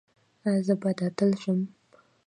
[0.45, 1.59] ایا زه باید اتل شم؟